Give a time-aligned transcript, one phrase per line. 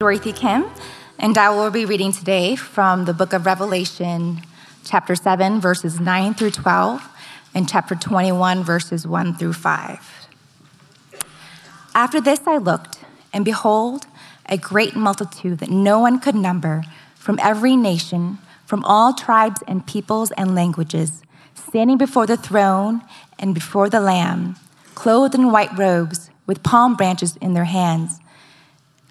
[0.00, 0.64] Dorothy Kim,
[1.18, 4.42] and I will be reading today from the book of Revelation,
[4.84, 7.02] chapter 7, verses 9 through 12,
[7.52, 10.28] and chapter 21, verses 1 through 5.
[11.96, 13.00] After this I looked,
[13.32, 14.06] and behold,
[14.46, 16.84] a great multitude that no one could number
[17.16, 21.22] from every nation, from all tribes and peoples and languages,
[21.56, 23.02] standing before the throne
[23.36, 24.54] and before the Lamb,
[24.94, 28.20] clothed in white robes, with palm branches in their hands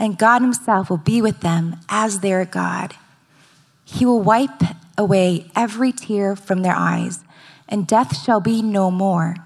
[0.00, 2.94] and God Himself will be with them as their God.
[3.84, 4.62] He will wipe
[4.96, 7.20] away every tear from their eyes,
[7.68, 9.36] and death shall be no more.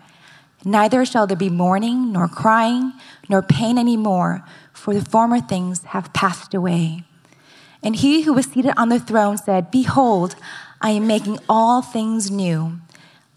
[0.64, 2.92] Neither shall there be mourning, nor crying,
[3.28, 7.02] nor pain any more, for the former things have passed away.
[7.82, 10.36] And he who was seated on the throne said, Behold,
[10.80, 12.78] I am making all things new.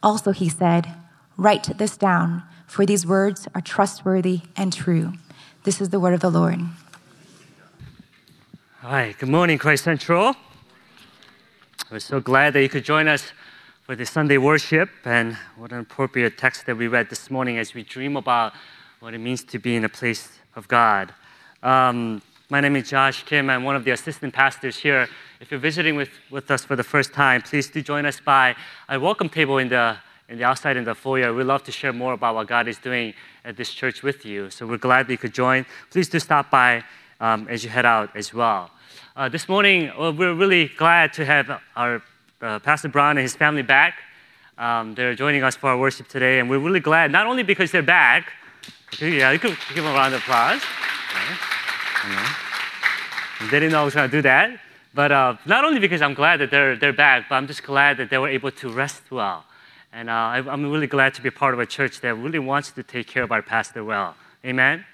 [0.04, 0.94] Also, he said,
[1.36, 5.14] Write this down, for these words are trustworthy and true.
[5.64, 6.59] This is the word of the Lord.
[8.81, 10.36] Hi, good morning, Christ Central.
[11.89, 13.31] We're so glad that you could join us
[13.81, 17.73] for the Sunday worship, and what an appropriate text that we read this morning as
[17.73, 18.53] we dream about
[19.00, 21.12] what it means to be in a place of God.
[21.63, 22.22] Um,
[22.52, 23.50] my name is Josh Kim.
[23.50, 25.09] I'm one of the assistant pastors here.
[25.40, 28.56] If you're visiting with, with us for the first time, please do join us by
[28.90, 29.97] a welcome table in the,
[30.29, 31.34] in the outside in the foyer.
[31.34, 34.52] We'd love to share more about what God is doing at this church with you.
[34.52, 35.66] So we're glad that you could join.
[35.90, 36.84] Please do stop by
[37.19, 38.72] um, as you head out as well.
[39.16, 42.01] Uh, this morning, well, we're really glad to have our
[42.41, 43.95] uh, Pastor Brown and his family back.
[44.57, 47.72] Um, they're joining us for our worship today, and we're really glad, not only because
[47.72, 48.31] they're back,
[49.00, 50.61] yeah, you could give them a round of applause.
[51.09, 51.38] Okay.
[53.51, 54.59] They didn't know I was going to do that.
[54.94, 57.97] But uh, not only because I'm glad that they're, they're back, but I'm just glad
[57.97, 59.45] that they were able to rest well.
[59.94, 62.81] And uh, I'm really glad to be part of a church that really wants to
[62.81, 64.16] take care of our pastor well.
[64.44, 64.85] Amen?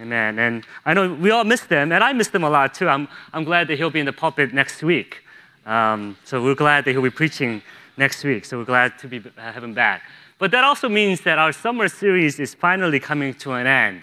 [0.00, 0.38] Amen.
[0.38, 2.88] And I know we all miss them, and I miss them a lot too.
[2.88, 5.24] I'm, I'm glad that he'll be in the pulpit next week.
[5.66, 7.62] Um, so we're glad that he'll be preaching
[7.96, 8.44] next week.
[8.44, 10.02] So we're glad to be, have him back.
[10.38, 14.02] But that also means that our summer series is finally coming to an end.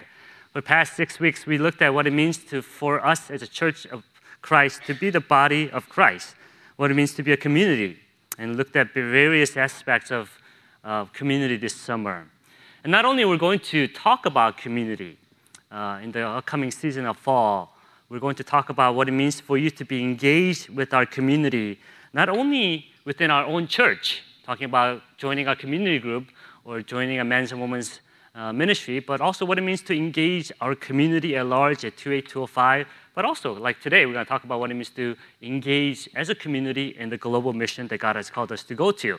[0.52, 3.40] For the past six weeks, we looked at what it means to, for us as
[3.40, 4.04] a church of
[4.42, 6.34] Christ to be the body of Christ,
[6.76, 7.98] what it means to be a community,
[8.38, 10.30] and looked at various aspects of
[10.84, 12.26] uh, community this summer.
[12.84, 15.18] And not only we're going to talk about community,
[15.70, 17.76] uh, in the upcoming season of fall,
[18.08, 21.06] we're going to talk about what it means for you to be engaged with our
[21.06, 21.78] community,
[22.12, 26.28] not only within our own church, talking about joining our community group
[26.64, 28.00] or joining a men's and women's
[28.36, 32.86] uh, ministry, but also what it means to engage our community at large at 28205.
[33.14, 36.28] But also, like today, we're going to talk about what it means to engage as
[36.28, 39.18] a community in the global mission that God has called us to go to.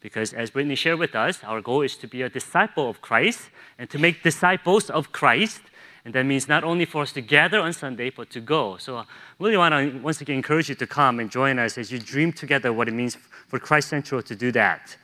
[0.00, 3.50] Because as Brittany shared with us, our goal is to be a disciple of Christ
[3.78, 5.60] and to make disciples of Christ
[6.04, 8.76] and that means not only for us to gather on Sunday, but to go.
[8.76, 9.04] So I
[9.38, 12.32] really want to once again encourage you to come and join us as you dream
[12.32, 13.16] together what it means
[13.48, 14.96] for Christ Central to do that.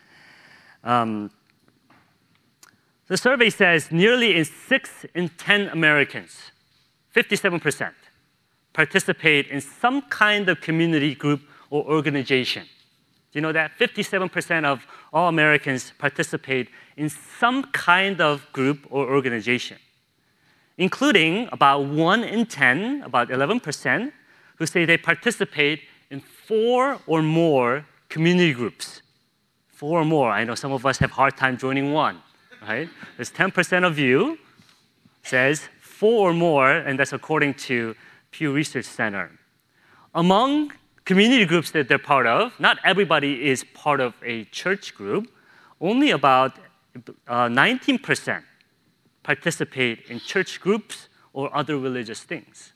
[0.84, 1.30] Um,
[3.06, 6.52] the survey says nearly in six in 10 Americans,
[7.16, 7.92] 57%,
[8.72, 12.64] participate in some kind of community group or organization.
[13.32, 13.72] Do you know that?
[13.78, 19.78] 57% of all Americans participate in some kind of group or organization
[20.80, 24.12] including about 1 in 10, about 11%,
[24.56, 29.02] who say they participate in four or more community groups.
[29.68, 30.30] Four or more.
[30.30, 32.22] I know some of us have hard time joining one,
[32.66, 32.88] right?
[33.16, 34.38] There's 10% of you
[35.22, 37.94] says four or more, and that's according to
[38.30, 39.30] Pew Research Center.
[40.14, 40.72] Among
[41.04, 45.30] community groups that they're part of, not everybody is part of a church group.
[45.78, 46.56] Only about
[47.28, 48.42] uh, 19%
[49.22, 52.72] participate in church groups or other religious things.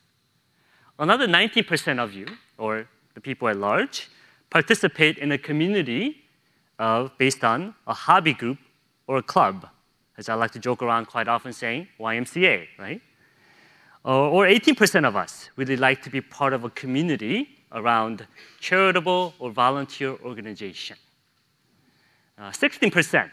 [0.98, 2.26] Another 90% of you,
[2.58, 4.10] or the people at large,
[4.50, 6.24] participate in a community
[6.78, 8.58] uh, based on a hobby group
[9.06, 9.68] or a club,
[10.16, 13.00] as I like to joke around quite often saying YMCA, right?
[14.04, 18.26] Uh, or 18% of us really like to be part of a community around
[18.60, 20.96] charitable or volunteer organization.
[22.38, 23.30] Uh, 16%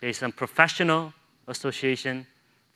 [0.00, 1.12] based on professional
[1.48, 2.26] association,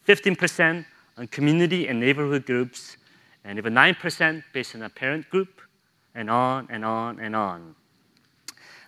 [0.06, 0.84] 15%
[1.18, 2.96] on community and neighborhood groups,
[3.44, 5.60] and even 9% based on a parent group,
[6.14, 7.74] and on and on and on.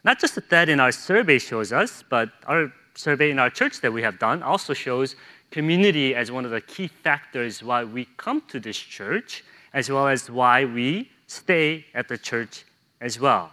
[0.05, 3.93] Not just that in our survey shows us, but our survey in our church that
[3.93, 5.17] we have done also shows
[5.51, 9.45] community as one of the key factors why we come to this church,
[9.75, 12.65] as well as why we stay at the church
[13.01, 13.53] as well.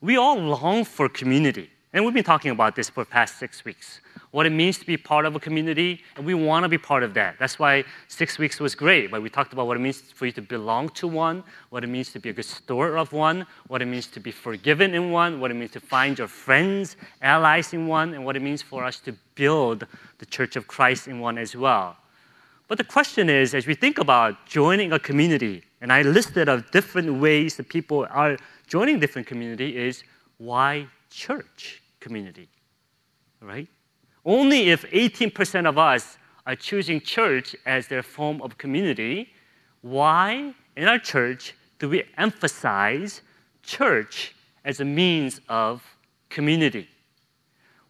[0.00, 4.00] We all long for community, and we've been talking about this for past six weeks
[4.30, 7.02] what it means to be part of a community, and we want to be part
[7.02, 7.36] of that.
[7.38, 9.10] That's why six weeks was great.
[9.10, 11.86] But we talked about what it means for you to belong to one, what it
[11.86, 15.10] means to be a good steward of one, what it means to be forgiven in
[15.10, 18.60] one, what it means to find your friends, allies in one, and what it means
[18.60, 19.86] for us to build
[20.18, 21.96] the Church of Christ in one as well.
[22.68, 26.70] But the question is, as we think about joining a community, and I listed of
[26.70, 28.36] different ways that people are
[28.66, 30.02] joining different community, is
[30.36, 32.48] why church community,
[33.40, 33.66] right?
[34.24, 39.32] Only if 18% of us are choosing church as their form of community,
[39.82, 43.22] why in our church do we emphasize
[43.62, 44.34] church
[44.64, 45.82] as a means of
[46.30, 46.88] community?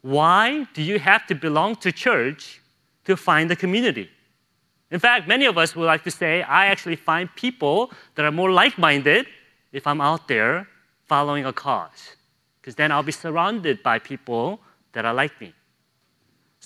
[0.03, 2.61] Why do you have to belong to church
[3.05, 4.09] to find the community?
[4.91, 8.33] In fact, many of us would like to say, I actually find people that are
[8.33, 9.27] more like minded
[9.73, 10.67] if I'm out there
[11.07, 12.17] following a cause,
[12.61, 14.61] because then I'll be surrounded by people
[14.93, 15.53] that are like me.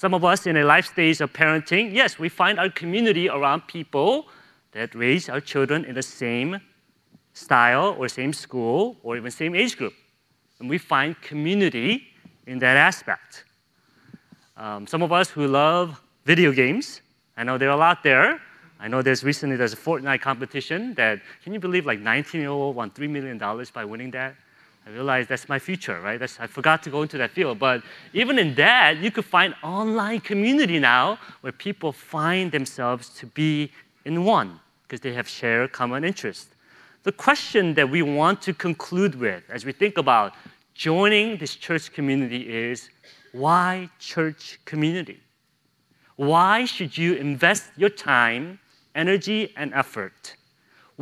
[0.03, 3.69] Some of us in a life stage of parenting, yes, we find our community around
[3.69, 4.27] people
[4.73, 6.61] that raise our children in the same
[7.35, 9.93] style or same school or even same age group.
[10.59, 12.03] And we find community
[12.49, 13.45] in that aspect.
[14.57, 17.01] Um, some of us who love video games,
[17.37, 18.41] I know there are a lot there.
[18.81, 22.51] I know there's recently there's a Fortnite competition that can you believe like 19 year
[22.51, 24.35] old won three million dollars by winning that?
[24.87, 26.19] I realized that's my future, right?
[26.19, 27.58] That's, I forgot to go into that field.
[27.58, 27.82] But
[28.12, 33.70] even in that, you could find online community now where people find themselves to be
[34.05, 36.49] in one because they have shared common interest.
[37.05, 40.34] The question that we want to conclude with as we think about
[40.75, 42.90] joining this church community is
[43.32, 45.20] why church community?
[46.17, 48.58] Why should you invest your time,
[48.94, 50.37] energy, and effort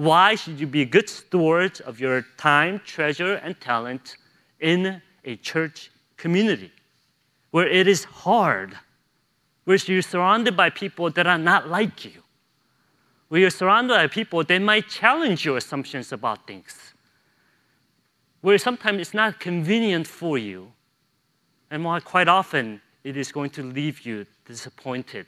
[0.01, 4.17] why should you be a good stewards of your time, treasure, and talent
[4.59, 6.73] in a church community
[7.51, 8.79] where it is hard,
[9.65, 12.23] where you're surrounded by people that are not like you,
[13.29, 16.95] where you're surrounded by people that might challenge your assumptions about things,
[18.41, 20.73] where sometimes it's not convenient for you,
[21.71, 25.27] and quite often it is going to leave you disappointed.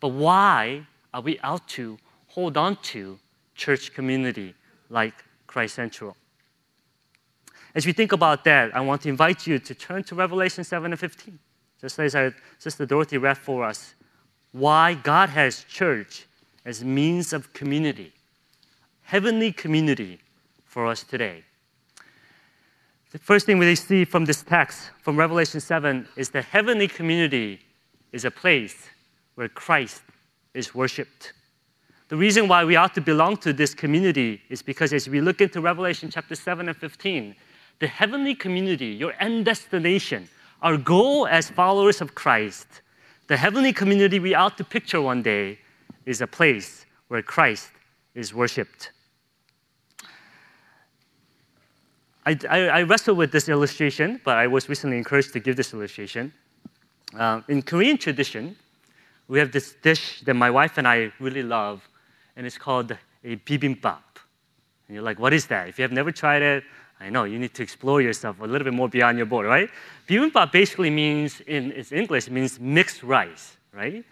[0.00, 3.16] But why are we out to hold on to
[3.58, 4.54] church community
[4.88, 5.12] like
[5.46, 6.16] Christ Central.
[7.74, 10.90] As we think about that, I want to invite you to turn to Revelation 7
[10.90, 11.38] and 15,
[11.80, 13.94] just as our Sister Dorothy read for us.
[14.52, 16.26] Why God has church
[16.64, 18.12] as means of community,
[19.02, 20.18] heavenly community
[20.64, 21.44] for us today.
[23.10, 27.60] The first thing we see from this text, from Revelation 7, is that heavenly community
[28.12, 28.88] is a place
[29.34, 30.02] where Christ
[30.54, 31.32] is worshiped.
[32.08, 35.42] The reason why we ought to belong to this community is because as we look
[35.42, 37.36] into Revelation chapter 7 and 15,
[37.80, 40.28] the heavenly community, your end destination,
[40.62, 42.66] our goal as followers of Christ,
[43.26, 45.58] the heavenly community we ought to picture one day
[46.06, 47.68] is a place where Christ
[48.14, 48.90] is worshiped.
[52.24, 55.74] I, I, I wrestle with this illustration, but I was recently encouraged to give this
[55.74, 56.32] illustration.
[57.14, 58.56] Uh, in Korean tradition,
[59.28, 61.86] we have this dish that my wife and I really love
[62.38, 64.04] and it's called a bibimbap.
[64.86, 65.68] And you're like, what is that?
[65.68, 66.64] If you have never tried it,
[67.00, 69.68] I know you need to explore yourself a little bit more beyond your board, right?
[70.08, 74.04] Bibimbap basically means, in its English, it means mixed rice, right?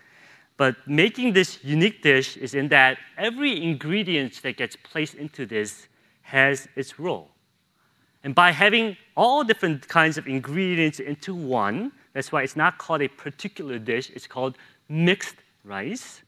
[0.56, 5.86] But making this unique dish is in that every ingredient that gets placed into this
[6.22, 7.30] has its role.
[8.24, 13.02] And by having all different kinds of ingredients into one, that's why it's not called
[13.02, 14.56] a particular dish, it's called
[14.88, 16.22] mixed rice.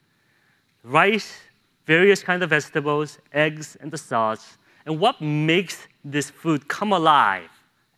[0.84, 1.40] Rice
[1.88, 4.58] various kinds of vegetables, eggs, and the sauce.
[4.84, 7.50] And what makes this food come alive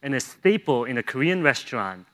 [0.02, 2.06] and a staple in a Korean restaurant,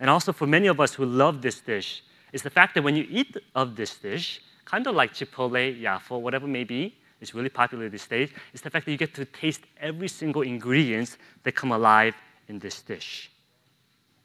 [0.00, 2.96] and also for many of us who love this dish, is the fact that when
[2.96, 7.34] you eat of this dish, kind of like Chipotle, Yafo, whatever it may be, it's
[7.34, 11.18] really popular these days, is the fact that you get to taste every single ingredient
[11.42, 12.14] that come alive
[12.48, 13.30] in this dish.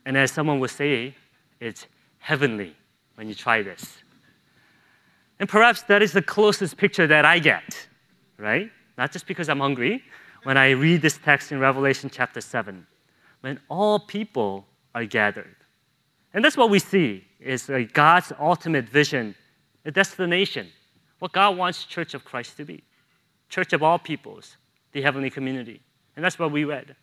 [0.05, 1.15] And as someone would say,
[1.59, 1.85] it's
[2.19, 2.75] heavenly
[3.15, 3.97] when you try this.
[5.41, 7.87] And perhaps that is the closest picture that I get,
[8.37, 8.69] right?
[8.95, 10.03] Not just because I'm hungry,
[10.43, 12.85] when I read this text in Revelation chapter 7,
[13.41, 15.55] when all people are gathered.
[16.35, 19.33] And that's what we see is like God's ultimate vision,
[19.83, 20.67] a destination,
[21.17, 22.83] what God wants Church of Christ to be.
[23.49, 24.57] Church of all peoples,
[24.91, 25.81] the heavenly community.
[26.15, 26.95] And that's what we read.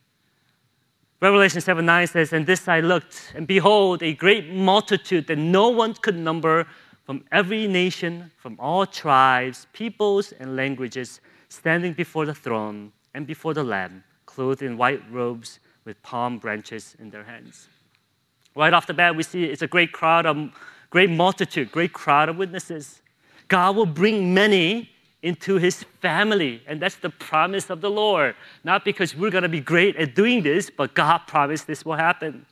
[1.21, 5.71] Revelation 7 9 says, And this I looked, and behold, a great multitude that no
[5.71, 6.69] one could number
[7.09, 13.55] from every nation, from all tribes, peoples, and languages, standing before the throne and before
[13.55, 17.67] the Lamb, clothed in white robes with palm branches in their hands.
[18.55, 20.53] Right off the bat, we see it's a great crowd, a
[20.91, 23.01] great multitude, great crowd of witnesses.
[23.49, 24.91] God will bring many
[25.23, 26.63] into his family.
[26.67, 28.37] And that's the promise of the Lord.
[28.65, 31.97] Not because we're going to be great at doing this, but God promised this will
[31.97, 32.45] happen.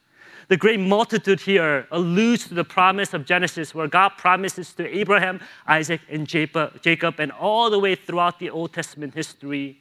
[0.48, 5.40] The great multitude here alludes to the promise of Genesis, where God promises to Abraham,
[5.66, 9.80] Isaac, and Jacob, and all the way throughout the Old Testament history.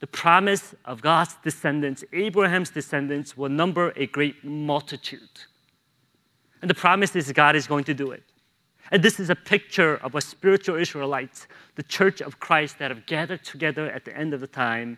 [0.00, 5.40] The promise of God's descendants, Abraham's descendants, will number a great multitude.
[6.62, 8.22] And the promise is God is going to do it.
[8.90, 13.04] And this is a picture of a spiritual Israelites, the church of Christ that have
[13.04, 14.96] gathered together at the end of the time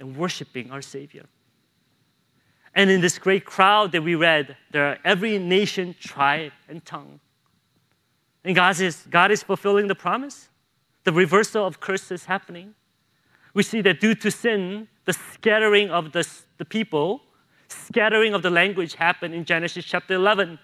[0.00, 1.26] and worshiping our Savior.
[2.74, 7.20] And in this great crowd that we read, there are every nation, tribe, and tongue.
[8.44, 10.48] And God is, God is fulfilling the promise.
[11.04, 12.74] The reversal of curse is happening.
[13.54, 16.26] We see that due to sin, the scattering of the,
[16.58, 17.22] the people,
[17.68, 20.58] scattering of the language happened in Genesis chapter 11.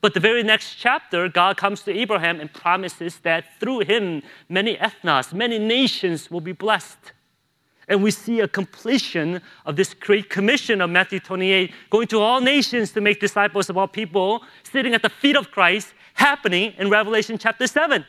[0.00, 4.76] But the very next chapter, God comes to Abraham and promises that through him, many
[4.76, 7.12] ethnos, many nations will be blessed.
[7.88, 12.40] And we see a completion of this great commission of Matthew 28, going to all
[12.40, 16.90] nations to make disciples of all people, sitting at the feet of Christ, happening in
[16.90, 18.04] Revelation chapter 7.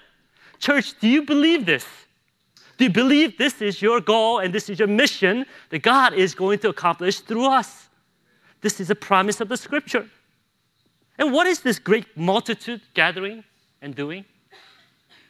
[0.59, 1.85] Church, do you believe this?
[2.77, 6.33] Do you believe this is your goal and this is your mission that God is
[6.33, 7.89] going to accomplish through us?
[8.61, 10.07] This is a promise of the scripture.
[11.19, 13.43] And what is this great multitude gathering
[13.81, 14.25] and doing?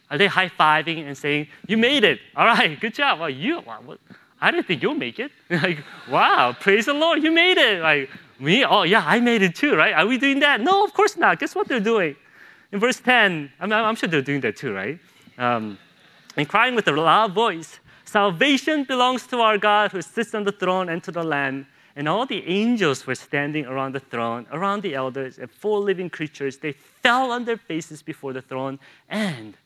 [0.10, 2.20] Are they high fiving and saying, You made it.
[2.36, 3.20] All right, good job.
[3.20, 3.98] Well, you, well,
[4.40, 5.32] I didn't think you'll make it.
[5.50, 7.82] like, wow, praise the Lord, you made it.
[7.82, 8.64] Like, me?
[8.64, 9.94] Oh, yeah, I made it too, right?
[9.94, 10.62] Are we doing that?
[10.62, 11.40] No, of course not.
[11.40, 12.16] Guess what they're doing?
[12.72, 15.00] In verse 10, I I'm sure they're doing that too, right?
[15.38, 15.78] Um,
[16.36, 20.52] and crying with a loud voice, Salvation belongs to our God who sits on the
[20.54, 21.68] throne and to the Lamb.
[21.98, 26.10] And all the angels were standing around the throne, around the elders, and four living
[26.10, 26.58] creatures.
[26.58, 28.80] They fell on their faces before the throne
[29.10, 29.58] and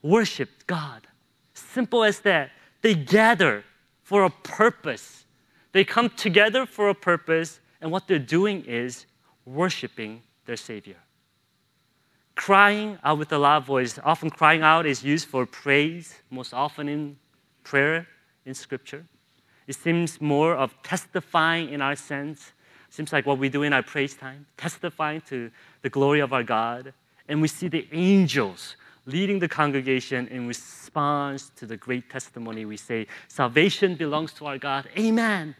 [0.00, 1.06] worshiped God.
[1.52, 2.52] Simple as that.
[2.80, 3.64] They gather
[4.04, 5.24] for a purpose.
[5.72, 9.06] They come together for a purpose, and what they're doing is
[9.44, 10.96] worshiping their Savior.
[12.36, 13.98] Crying out with a loud voice.
[14.04, 17.16] Often, crying out is used for praise, most often in
[17.64, 18.06] prayer
[18.44, 19.04] in Scripture.
[19.66, 22.52] It seems more of testifying in our sense.
[22.90, 25.50] Seems like what we do in our praise time, testifying to
[25.82, 26.92] the glory of our God.
[27.28, 32.64] And we see the angels leading the congregation in response to the great testimony.
[32.64, 34.88] We say, Salvation belongs to our God.
[34.98, 35.54] Amen.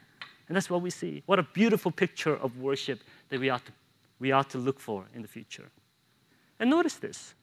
[0.48, 1.22] And that's what we see.
[1.26, 3.72] What a beautiful picture of worship that we ought to,
[4.18, 5.70] we ought to look for in the future.
[6.58, 7.34] And notice this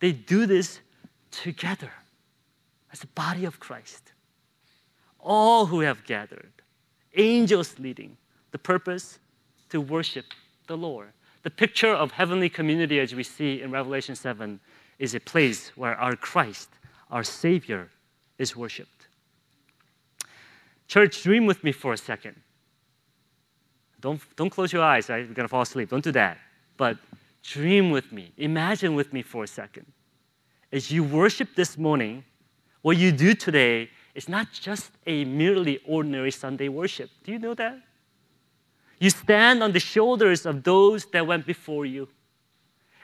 [0.00, 0.80] they do this
[1.30, 1.92] together
[2.92, 4.12] as a body of Christ
[5.22, 6.52] all who have gathered,
[7.16, 8.16] angels leading,
[8.52, 9.18] the purpose
[9.68, 10.26] to worship
[10.66, 11.12] the Lord.
[11.42, 14.60] The picture of heavenly community, as we see in Revelation 7,
[15.00, 16.68] is a place where our Christ,
[17.10, 17.88] our Savior,
[18.38, 19.08] is worshiped.
[20.86, 22.36] Church, dream with me for a second.
[24.00, 25.08] Don't, don't close your eyes?
[25.08, 25.88] You're going to fall asleep.
[25.88, 26.36] Don't do that.
[26.76, 26.98] But
[27.42, 28.32] dream with me.
[28.36, 29.86] Imagine with me for a second.
[30.70, 32.22] As you worship this morning,
[32.82, 37.10] what you do today is not just a merely ordinary Sunday worship.
[37.24, 37.80] Do you know that?
[38.98, 42.08] You stand on the shoulders of those that went before you.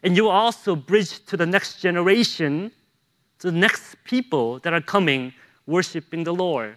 [0.02, 2.70] And you also bridge to the next generation,
[3.38, 5.32] to the next people that are coming
[5.66, 6.76] worshiping the Lord.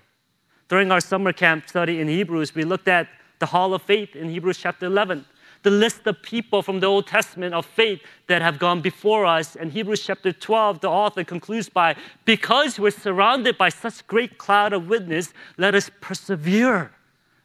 [0.68, 3.08] During our summer camp study in Hebrews, we looked at
[3.40, 5.26] the Hall of Faith in Hebrews chapter 11
[5.64, 9.56] the list of people from the Old Testament of faith that have gone before us.
[9.56, 11.96] And Hebrews chapter 12, the author concludes by,
[12.26, 16.92] because we're surrounded by such great cloud of witness, let us persevere.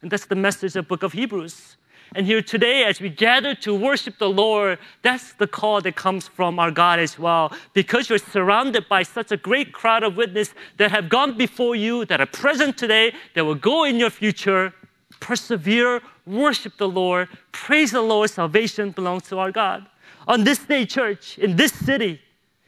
[0.02, 1.76] And that's the message of the book of Hebrews.
[2.14, 6.28] And here today, as we gather to worship the Lord, that's the call that comes
[6.28, 7.52] from our God as well.
[7.72, 12.04] Because you're surrounded by such a great crowd of witnesses that have gone before you,
[12.06, 14.72] that are present today, that will go in your future,
[15.20, 18.30] persevere, worship the Lord, praise the Lord.
[18.30, 19.86] Salvation belongs to our God.
[20.28, 22.20] On this day, church, in this city,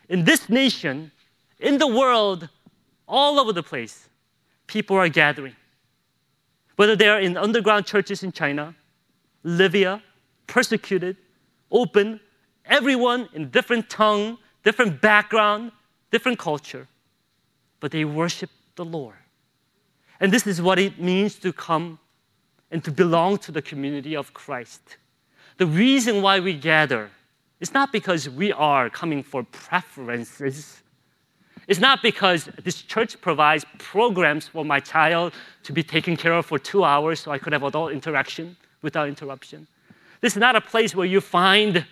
[0.09, 1.11] in this nation,
[1.59, 2.49] in the world,
[3.09, 4.09] all over the place,
[4.66, 5.55] people are gathering.
[6.76, 8.75] Whether they are in underground churches in China,
[9.47, 10.03] Libya,
[10.49, 11.17] persecuted,
[11.71, 12.19] open,
[12.65, 15.71] everyone in different tongue, different background,
[16.11, 16.88] different culture,
[17.79, 19.15] but they worship the Lord.
[20.19, 22.00] And this is what it means to come
[22.73, 24.97] and to belong to the community of Christ.
[25.59, 27.09] The reason why we gather
[27.61, 30.83] is not because we are coming for preferences.
[31.69, 36.47] It's not because this church provides programs for my child to be taken care of
[36.47, 39.66] for two hours so I could have adult interaction without interruption.
[40.21, 41.85] This is not a place where you find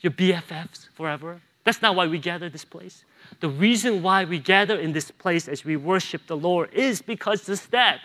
[0.00, 1.40] your BFFs forever.
[1.64, 3.04] That's not why we gather this place.
[3.40, 7.48] The reason why we gather in this place as we worship the Lord is because
[7.48, 8.00] instead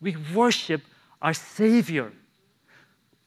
[0.00, 0.82] we worship
[1.22, 2.12] our Savior.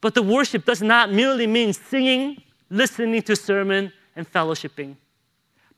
[0.01, 4.96] But the worship does not merely mean singing, listening to sermon, and fellowshipping.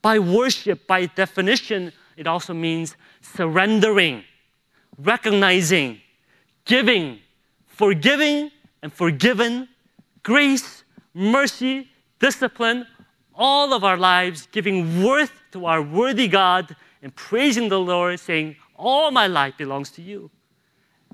[0.02, 4.24] By worship, by definition, it also means surrendering,
[4.98, 6.02] recognizing,
[6.66, 7.20] giving,
[7.82, 8.52] forgiving
[8.84, 9.68] and forgiven,
[10.22, 10.84] grace,
[11.16, 12.86] mercy, discipline,
[13.34, 18.56] all of our lives, giving worth to our worthy God and praising the Lord, saying,
[18.76, 20.30] All my life belongs to you.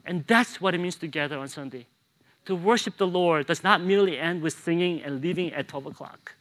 [0.04, 1.88] And that's what it means to gather on Sunday.
[2.48, 6.36] To worship the Lord does not merely end with singing and leaving at 12 o'clock.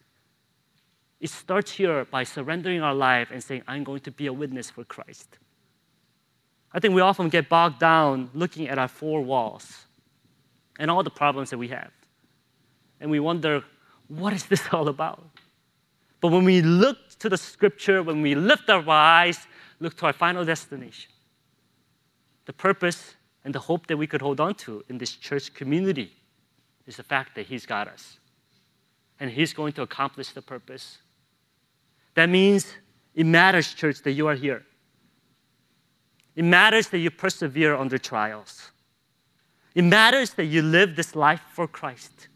[1.21, 4.71] It starts here by surrendering our life and saying, I'm going to be a witness
[4.71, 5.39] for Christ.
[6.73, 9.86] I think we often get bogged down looking at our four walls
[10.79, 11.91] and all the problems that we have.
[13.01, 13.65] And we wonder,
[14.09, 15.23] what is this all about?
[16.21, 19.47] But when we look to the scripture, when we lift our eyes,
[19.81, 21.13] look to our final destination,
[22.47, 23.15] the purpose
[23.45, 26.13] and the hope that we could hold on to in this church community
[26.87, 28.19] is the fact that He's got us.
[29.21, 30.99] And He's going to accomplish the purpose.
[32.15, 32.67] That means
[33.15, 34.65] it matters, church, that you are here.
[36.35, 38.71] It matters that you persevere under trials.
[39.77, 42.27] It matters that you live this life for Christ.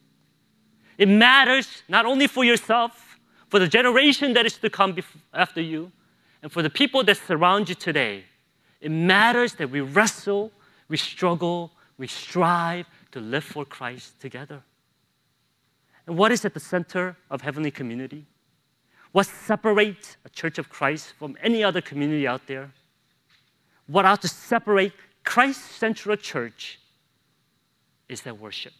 [0.97, 4.97] It matters not only for yourself, for the generation that is to come
[5.35, 5.91] after you,
[6.43, 8.25] and for the people that surround you today.
[8.81, 10.53] It matters that we wrestle
[10.91, 14.61] we struggle, we strive to live for Christ together.
[16.07, 18.27] And what is at the center of heavenly community?
[19.13, 22.73] What separates a church of Christ from any other community out there?
[23.87, 26.81] What ought to separate Christ Central Church
[28.11, 28.73] is their worship.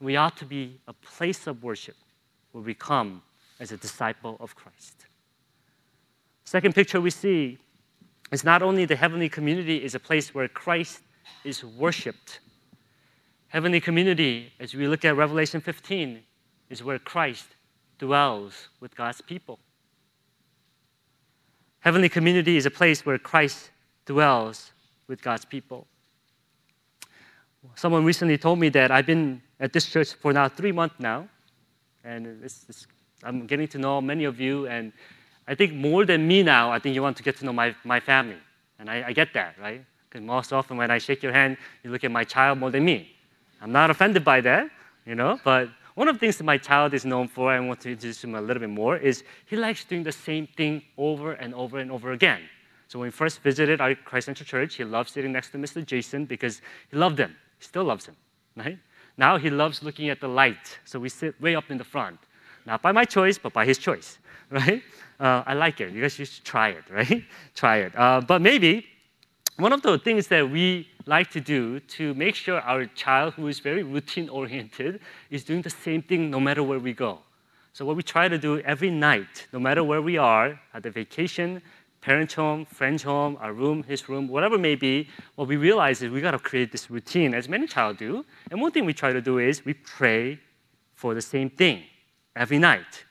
[0.00, 1.96] We ought to be a place of worship
[2.52, 3.22] where we come
[3.60, 5.06] as a disciple of Christ.
[6.44, 7.58] Second picture we see
[8.32, 11.00] is not only the heavenly community is a place where Christ
[11.44, 12.40] is worshiped.
[13.48, 16.20] Heavenly community, as we look at Revelation 15,
[16.70, 17.46] is where Christ
[17.98, 19.58] dwells with God's people.
[21.80, 23.70] Heavenly community is a place where Christ
[24.06, 24.72] dwells
[25.06, 25.86] with God's people.
[27.74, 31.28] Someone recently told me that I've been at this church for now three months now,
[32.04, 32.86] and it's, it's,
[33.22, 34.92] I'm getting to know many of you, and
[35.48, 37.74] I think more than me now, I think you want to get to know my,
[37.84, 38.38] my family.
[38.78, 39.84] And I, I get that, right?
[40.08, 42.84] Because most often when I shake your hand, you look at my child more than
[42.84, 43.10] me.
[43.60, 44.70] I'm not offended by that,
[45.06, 47.80] you know, but one of the things that my child is known for, I want
[47.82, 51.32] to introduce him a little bit more, is he likes doing the same thing over
[51.32, 52.40] and over and over again.
[52.88, 55.84] So when we first visited our Christ Central Church, he loved sitting next to Mr.
[55.84, 57.34] Jason because he loved him.
[57.64, 58.16] Still loves him,
[58.56, 58.78] right?
[59.16, 62.18] Now he loves looking at the light, so we sit way up in the front.
[62.66, 64.18] Not by my choice, but by his choice,
[64.50, 64.82] right?
[65.18, 65.92] uh, I like it.
[65.92, 67.24] You guys should try it, right?
[67.54, 67.96] try it.
[67.96, 68.86] Uh, but maybe
[69.56, 73.48] one of the things that we like to do to make sure our child, who
[73.48, 75.00] is very routine oriented,
[75.30, 77.20] is doing the same thing no matter where we go.
[77.72, 80.90] So, what we try to do every night, no matter where we are, at the
[80.90, 81.62] vacation,
[82.04, 86.02] parents' home, friend's home, our room, his room, whatever it may be, what we realize
[86.02, 88.22] is we got to create this routine, as many child do.
[88.50, 90.38] And one thing we try to do is we pray
[90.92, 91.82] for the same thing
[92.36, 93.04] every night.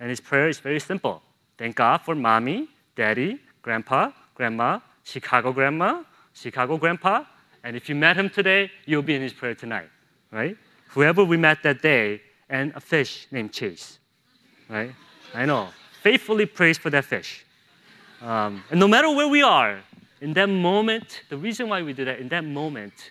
[0.00, 1.22] And his prayer is very simple
[1.58, 7.24] Thank God for mommy, daddy, grandpa, grandma, Chicago grandma, Chicago grandpa.
[7.62, 9.90] And if you met him today, you'll be in his prayer tonight,
[10.32, 10.56] right?
[10.94, 13.98] Whoever we met that day, and a fish named Chase,
[14.68, 14.92] right?
[15.34, 15.68] I know.
[16.02, 17.44] Faithfully prays for that fish.
[18.20, 19.80] Um, and no matter where we are,
[20.20, 23.10] in that moment, the reason why we do that, in that moment,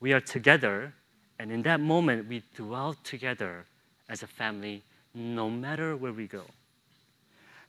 [0.00, 0.92] we are together,
[1.40, 3.64] and in that moment, we dwell together
[4.08, 4.82] as a family,
[5.14, 6.44] no matter where we go.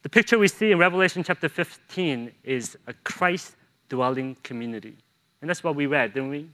[0.04, 3.56] The picture we see in Revelation chapter 15 is a Christ
[3.90, 4.96] dwelling community.
[5.42, 6.50] And that's what we read, didn't we?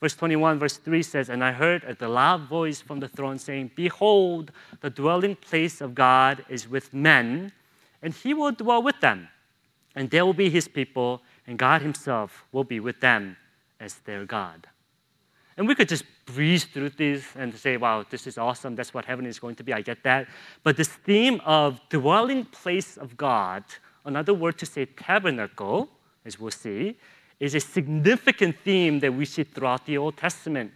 [0.00, 3.72] Verse 21, verse 3 says, And I heard a loud voice from the throne saying,
[3.74, 7.52] Behold, the dwelling place of God is with men,
[8.02, 9.28] and he will dwell with them.
[9.94, 13.36] And they will be his people, and God himself will be with them
[13.80, 14.66] as their God.
[15.56, 18.76] And we could just breeze through this and say, wow, this is awesome.
[18.76, 19.72] That's what heaven is going to be.
[19.72, 20.28] I get that.
[20.62, 23.64] But this theme of dwelling place of God,
[24.04, 25.88] another word to say tabernacle,
[26.24, 26.96] as we'll see,
[27.40, 30.70] is a significant theme that we see throughout the Old Testament.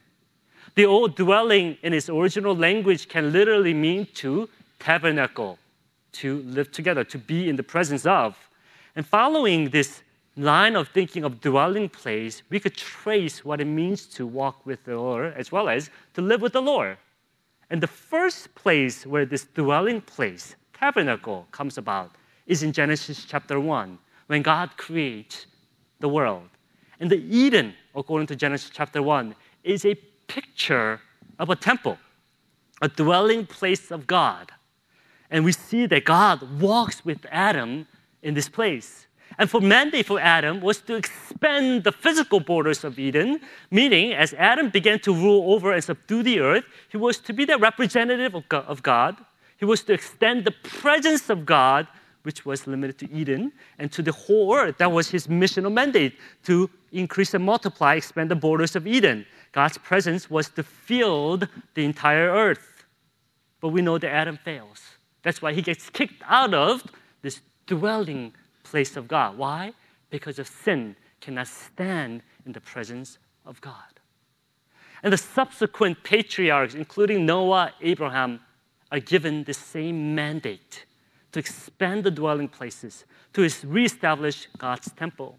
[0.74, 5.58] The old dwelling in its original language can literally mean to tabernacle,
[6.12, 8.37] to live together, to be in the presence of.
[8.96, 10.03] And following this
[10.37, 14.85] line of thinking of dwelling place, we could trace what it means to walk with
[14.85, 16.96] the Lord as well as to live with the Lord.
[17.70, 22.12] And the first place where this dwelling place, tabernacle, comes about
[22.46, 25.46] is in Genesis chapter 1, when God creates
[26.01, 26.48] the world.
[27.01, 29.94] And the Eden, according to Genesis chapter 1, is a
[30.27, 31.01] picture
[31.38, 31.98] of a temple,
[32.81, 34.51] a dwelling place of God.
[35.33, 37.88] And we see that God walks with Adam
[38.23, 39.07] in this place.
[39.38, 43.40] And for mandate for Adam was to expand the physical borders of Eden,
[43.71, 47.47] meaning as Adam began to rule over and subdue the earth, he was to be
[47.47, 49.16] the representative of God.
[49.57, 51.88] He was to extend the presence of God,
[52.25, 54.77] which was limited to Eden, and to the whole earth.
[54.77, 59.25] That was his mission missional mandate to increase and multiply, expand the borders of Eden.
[59.53, 62.85] God's presence was to fill the entire earth.
[63.61, 64.99] But we know that Adam fails.
[65.22, 66.85] That's why he gets kicked out of
[67.22, 68.32] this dwelling
[68.64, 69.38] place of God.
[69.38, 69.72] Why?
[70.11, 73.74] Because of sin cannot stand in the presence of God.
[75.02, 78.40] And the subsequent patriarchs, including Noah, Abraham,
[78.90, 80.85] are given the same mandate
[81.32, 85.38] to expand the dwelling places, to reestablish God's temple.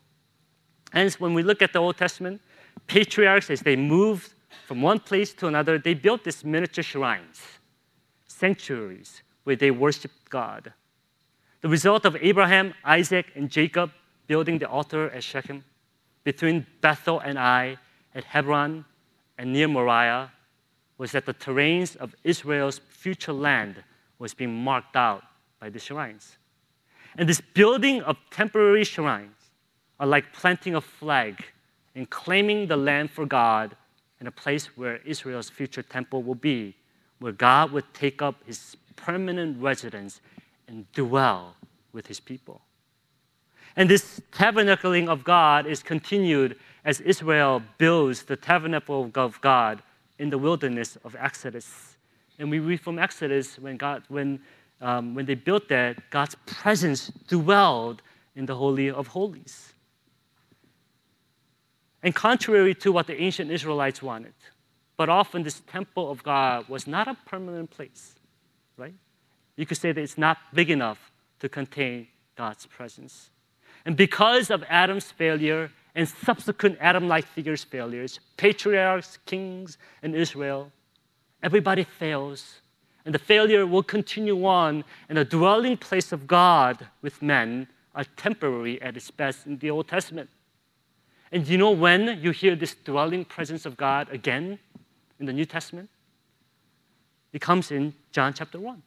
[0.92, 2.42] Hence, when we look at the Old Testament,
[2.88, 4.34] patriarchs, as they moved
[4.68, 7.42] from one place to another, they built these miniature shrines,
[8.28, 10.74] sanctuaries where they worshiped God.
[11.62, 13.92] The result of Abraham, Isaac, and Jacob
[14.28, 15.64] building the altar at Shechem,
[16.24, 17.78] between Bethel and Ai,
[18.16, 18.86] at Hebron,
[19.38, 20.32] and near Moriah,
[20.98, 23.84] was that the terrains of Israel's future land
[24.20, 25.24] was being marked out
[25.60, 26.38] by the shrines.
[27.18, 29.36] And this building of temporary shrines
[30.00, 31.44] are like planting a flag
[31.96, 33.76] and claiming the land for God
[34.20, 36.76] and a place where Israel's future temple will be,
[37.20, 38.58] where God would take up his
[38.96, 40.22] permanent residence
[40.68, 41.56] and dwell
[41.92, 42.62] with his people.
[43.76, 49.82] And this tabernacling of God is continued as Israel builds the tabernacle of God
[50.20, 51.98] in the wilderness of Exodus.
[52.40, 54.40] And we read from Exodus when, God, when,
[54.82, 58.02] um, when they built that, God's presence dwelled
[58.36, 59.74] in the Holy of Holies.
[62.04, 64.34] And contrary to what the ancient Israelites wanted,
[64.98, 68.16] but often this temple of God was not a permanent place,
[68.78, 68.94] right?
[69.56, 73.30] you could say that it's not big enough to contain God's presence.
[73.86, 80.72] And because of Adam's failure and subsequent Adam like figures' failures, patriarchs, kings, and Israel,
[81.44, 82.62] everybody fails.
[83.06, 88.06] And the failure will continue on, and the dwelling place of God with men are
[88.16, 90.30] temporary at its best in the Old Testament.
[91.32, 94.58] And you know when you hear this dwelling presence of God again
[95.20, 95.90] in the New Testament?
[97.34, 98.82] It comes in John chapter 1.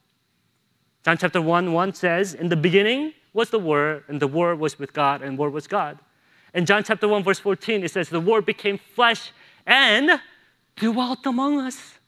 [1.04, 4.78] John chapter 1 1 says, In the beginning was the Word, and the Word was
[4.78, 5.98] with God, and Word was God.
[6.54, 9.30] In John chapter 1, verse 14, it says, The Word became flesh
[9.66, 10.20] and
[10.76, 11.98] dwelt among us.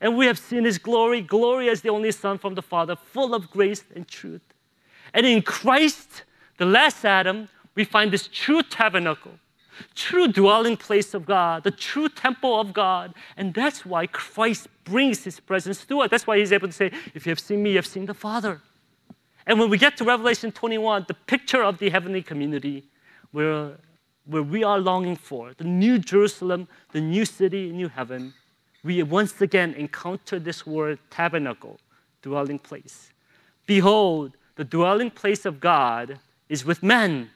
[0.00, 3.34] And we have seen his glory, glory as the only Son from the Father, full
[3.34, 4.42] of grace and truth.
[5.12, 6.24] And in Christ,
[6.58, 9.32] the last Adam, we find this true tabernacle
[9.94, 13.14] true dwelling place of God, the true temple of God.
[13.36, 16.10] And that's why Christ brings his presence to us.
[16.10, 18.14] That's why he's able to say, If you have seen me, you have seen the
[18.14, 18.60] Father.
[19.46, 22.84] And when we get to Revelation 21, the picture of the heavenly community
[23.32, 23.72] where,
[24.26, 28.32] where we are longing for, the new Jerusalem, the new city, new heaven,
[28.82, 31.78] we once again encounter this word tabernacle,
[32.22, 33.10] dwelling place.
[33.66, 37.30] Behold, the dwelling place of God is with men.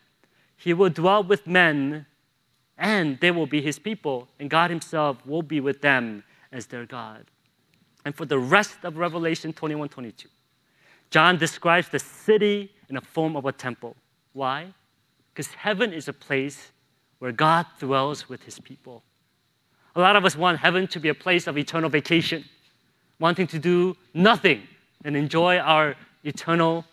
[0.56, 2.06] He will dwell with men
[2.78, 6.86] and they will be his people, and God himself will be with them as their
[6.86, 7.24] God.
[8.04, 10.28] And for the rest of Revelation 21 22,
[11.10, 13.96] John describes the city in the form of a temple.
[14.32, 14.72] Why?
[15.32, 16.70] Because heaven is a place
[17.18, 19.02] where God dwells with his people.
[19.96, 22.44] A lot of us want heaven to be a place of eternal vacation,
[23.18, 24.62] wanting to do nothing
[25.04, 26.84] and enjoy our eternal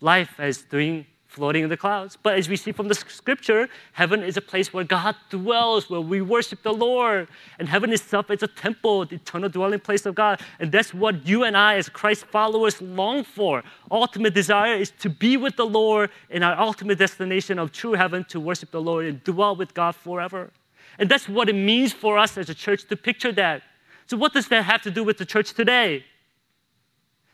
[0.00, 2.18] life as doing floating in the clouds.
[2.22, 6.00] But as we see from the scripture, heaven is a place where God dwells, where
[6.00, 7.26] we worship the Lord.
[7.58, 10.40] And heaven itself is a temple, the eternal dwelling place of God.
[10.60, 13.62] And that's what you and I, as Christ followers, long for.
[13.90, 18.24] Ultimate desire is to be with the Lord in our ultimate destination of true heaven,
[18.28, 20.50] to worship the Lord and dwell with God forever.
[20.98, 23.62] And that's what it means for us as a church to picture that.
[24.06, 26.04] So, what does that have to do with the church today?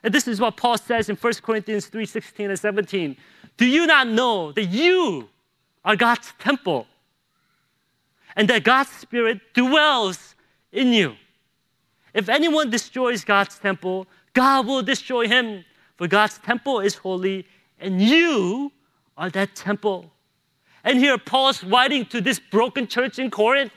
[0.08, 3.14] And this is what Paul says in 1 Corinthians 3 16 and 17.
[3.58, 5.28] Do you not know that you
[5.84, 6.86] are God's temple
[8.34, 10.34] and that God's Spirit dwells
[10.72, 11.14] in you?
[12.14, 15.62] If anyone destroys God's temple, God will destroy him,
[15.96, 17.46] for God's temple is holy,
[17.78, 18.72] and you
[19.18, 20.10] are that temple.
[20.84, 23.72] And here Paul's writing to this broken church in Corinth.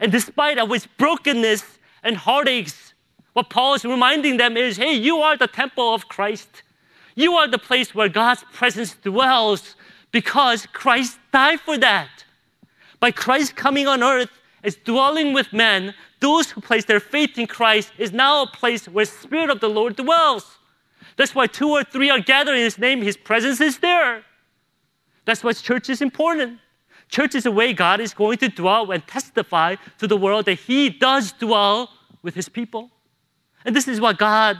[0.00, 2.89] And despite of its brokenness and heartaches,
[3.40, 6.62] what Paul is reminding them is hey, you are the temple of Christ.
[7.14, 9.76] You are the place where God's presence dwells
[10.12, 12.10] because Christ died for that.
[12.98, 14.28] By Christ coming on earth
[14.62, 18.86] as dwelling with men, those who place their faith in Christ is now a place
[18.86, 20.58] where Spirit of the Lord dwells.
[21.16, 24.22] That's why two or three are gathered in His name, His presence is there.
[25.24, 26.58] That's why church is important.
[27.08, 30.58] Church is a way God is going to dwell and testify to the world that
[30.58, 31.88] He does dwell
[32.22, 32.90] with His people.
[33.64, 34.58] And this is why God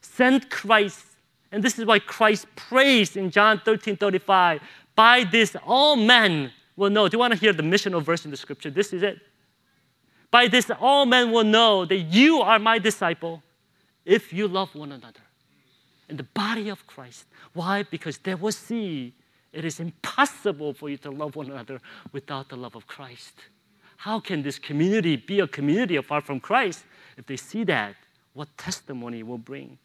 [0.00, 1.04] sent Christ
[1.50, 4.60] and this is why Christ prays in John 13 35.
[4.94, 7.08] By this, all men will know.
[7.08, 8.70] Do you want to hear the missional verse in the scripture?
[8.70, 9.18] This is it.
[10.30, 13.42] By this, all men will know that you are my disciple
[14.04, 15.20] if you love one another.
[16.08, 17.26] In the body of Christ.
[17.54, 17.82] Why?
[17.82, 19.14] Because they will see
[19.52, 21.80] it is impossible for you to love one another
[22.12, 23.34] without the love of Christ.
[23.96, 26.84] How can this community be a community apart from Christ?
[27.18, 27.96] If they see that,
[28.32, 29.76] what testimony will bring?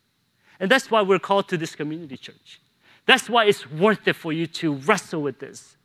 [0.59, 2.61] And that's why we're called to this community church.
[3.07, 5.75] That's why it's worth it for you to wrestle with this.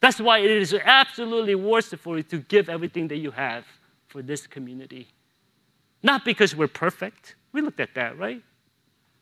[0.00, 3.64] That's why it is absolutely worth it for you to give everything that you have
[4.08, 5.06] for this community.
[6.02, 7.36] Not because we're perfect.
[7.52, 8.42] We looked at that, right?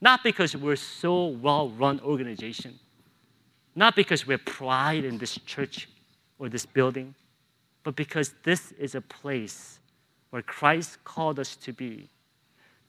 [0.00, 2.78] Not because we're so well-run organization.
[3.74, 5.88] Not because we're pride in this church
[6.38, 7.14] or this building,
[7.82, 9.79] but because this is a place
[10.30, 12.08] where Christ called us to be.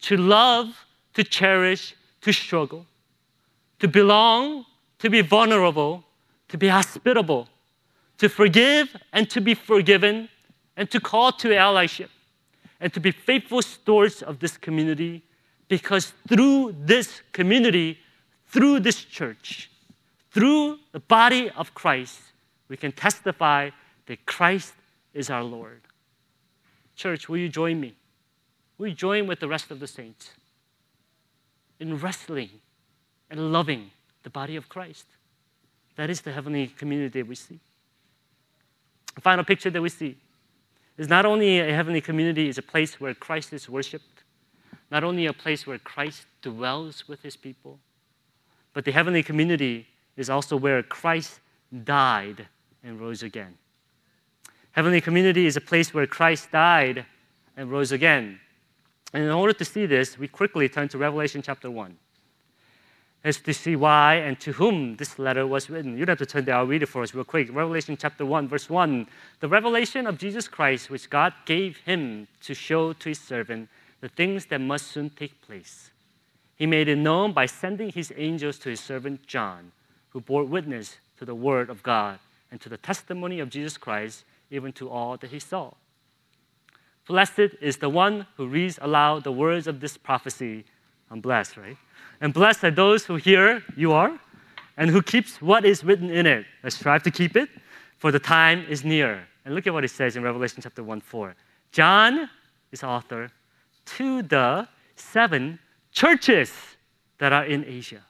[0.01, 2.85] To love to cherish, to struggle,
[3.79, 4.65] to belong,
[4.99, 6.03] to be vulnerable,
[6.47, 7.47] to be hospitable,
[8.17, 10.29] to forgive and to be forgiven,
[10.77, 12.09] and to call to allyship,
[12.79, 15.23] and to be faithful stewards of this community,
[15.67, 17.97] because through this community,
[18.47, 19.69] through this church,
[20.31, 22.19] through the body of Christ,
[22.69, 23.69] we can testify
[24.05, 24.73] that Christ
[25.13, 25.81] is our Lord.
[26.95, 27.95] Church, will you join me?
[28.77, 30.31] Will you join with the rest of the saints?
[31.81, 32.49] in wrestling
[33.29, 33.89] and loving
[34.23, 35.07] the body of Christ.
[35.95, 37.59] That is the heavenly community we see.
[39.15, 40.15] The final picture that we see
[40.97, 44.23] is not only a heavenly community is a place where Christ is worshiped,
[44.91, 47.79] not only a place where Christ dwells with his people,
[48.73, 51.39] but the heavenly community is also where Christ
[51.83, 52.47] died
[52.83, 53.57] and rose again.
[54.73, 57.05] Heavenly community is a place where Christ died
[57.57, 58.39] and rose again.
[59.13, 61.97] And in order to see this, we quickly turn to Revelation chapter 1
[63.23, 65.97] as to see why and to whom this letter was written.
[65.97, 67.53] You don't have to turn there, I'll read it for us real quick.
[67.53, 69.07] Revelation chapter 1, verse 1.
[69.41, 74.09] The revelation of Jesus Christ, which God gave him to show to his servant the
[74.09, 75.91] things that must soon take place.
[76.55, 79.71] He made it known by sending his angels to his servant John,
[80.09, 82.19] who bore witness to the word of God
[82.51, 85.71] and to the testimony of Jesus Christ, even to all that he saw.
[87.07, 90.65] Blessed is the one who reads aloud the words of this prophecy.
[91.09, 91.77] I'm blessed, right?
[92.19, 94.19] And blessed are those who hear, you are,
[94.77, 96.45] and who keeps what is written in it.
[96.63, 97.49] Let's strive to keep it,
[97.97, 99.27] for the time is near.
[99.43, 101.35] And look at what it says in Revelation chapter 1 4.
[101.71, 102.29] John
[102.71, 103.31] is author
[103.85, 105.59] to the seven
[105.91, 106.53] churches
[107.17, 108.01] that are in Asia.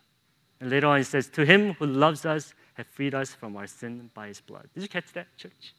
[0.59, 3.67] And later on it says, To him who loves us, have freed us from our
[3.67, 4.67] sin by his blood.
[4.73, 5.73] Did you catch that, church?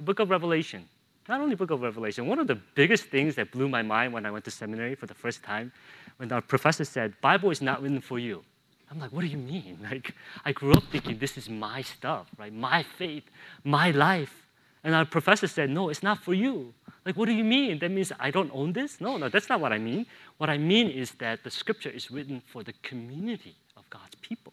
[0.00, 0.88] The book of Revelation
[1.30, 4.26] not only book of Revelation, one of the biggest things that blew my mind when
[4.26, 5.70] I went to seminary for the first time,
[6.16, 8.42] when our professor said, Bible is not written for you.
[8.90, 9.78] I'm like, what do you mean?
[9.90, 10.12] Like,
[10.44, 12.52] I grew up thinking this is my stuff, right?
[12.52, 13.24] My faith,
[13.62, 14.34] my life.
[14.82, 16.74] And our professor said, no, it's not for you.
[17.06, 17.78] Like, what do you mean?
[17.78, 19.00] That means I don't own this?
[19.00, 20.06] No, no, that's not what I mean.
[20.38, 24.52] What I mean is that the scripture is written for the community of God's people.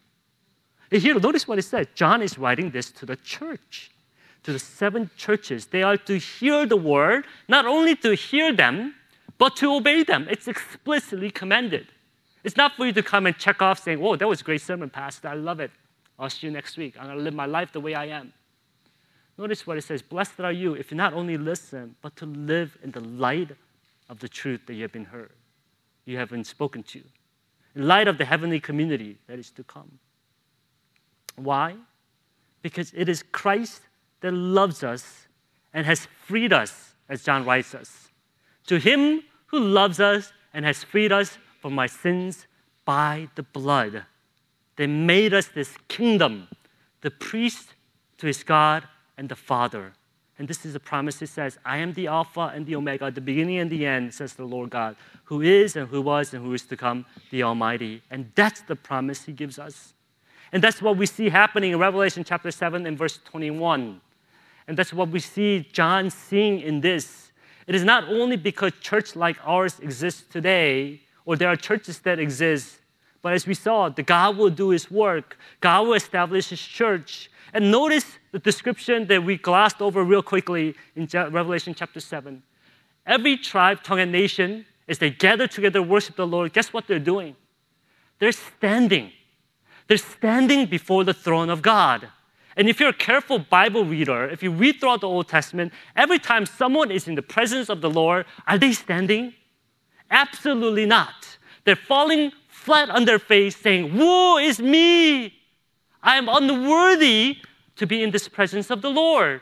[0.92, 1.88] And here, notice what it says.
[1.96, 3.92] John is writing this to the church
[4.48, 5.66] to the seven churches.
[5.66, 8.96] They are to hear the word, not only to hear them,
[9.38, 10.26] but to obey them.
[10.30, 11.88] It's explicitly commanded.
[12.46, 14.62] It's not for you to come and check off saying, Whoa, that was a great
[14.62, 15.28] sermon, Pastor.
[15.28, 15.70] I love it.
[16.18, 16.96] I'll see you next week.
[16.98, 18.32] I'm going to live my life the way I am.
[19.38, 22.78] Notice what it says Blessed are you if you not only listen, but to live
[22.82, 23.52] in the light
[24.08, 25.34] of the truth that you have been heard,
[26.06, 27.02] you have been spoken to,
[27.76, 30.00] in light of the heavenly community that is to come.
[31.36, 31.76] Why?
[32.62, 33.82] Because it is Christ
[34.22, 35.28] that loves us
[35.74, 38.10] and has freed us, as John writes us.
[38.68, 42.48] To him who loves us and has freed us from my sins
[42.86, 44.04] by the blood.
[44.76, 46.48] They made us this kingdom,
[47.02, 47.74] the priest
[48.18, 48.84] to his God
[49.18, 49.94] and the Father.
[50.40, 51.22] And this is a promise.
[51.22, 54.34] It says, I am the Alpha and the Omega, the beginning and the end, says
[54.34, 58.04] the Lord God, who is and who was and who is to come, the Almighty.
[58.12, 59.94] And that's the promise He gives us.
[60.52, 64.00] And that's what we see happening in Revelation chapter 7 and verse 21.
[64.68, 67.32] And that's what we see John seeing in this.
[67.68, 72.20] It is not only because church like ours exists today, or there are churches that
[72.20, 72.80] exist,
[73.22, 75.38] but as we saw, the God will do his work.
[75.60, 77.30] God will establish his church.
[77.54, 82.44] And notice the description that we glossed over real quickly in Revelation chapter 7.
[83.06, 87.00] Every tribe, tongue, and nation, as they gather together, worship the Lord, guess what they're
[87.00, 87.36] doing?
[88.20, 89.12] They're standing.
[89.88, 92.10] They're standing before the throne of God.
[92.58, 96.18] And if you're a careful Bible reader, if you read throughout the Old Testament, every
[96.18, 99.36] time someone is in the presence of the Lord, are they standing?
[100.10, 101.38] Absolutely not.
[101.66, 105.36] They're falling flat on their face, saying, Woe is me!
[106.02, 107.38] I am unworthy
[107.76, 109.42] to be in this presence of the Lord.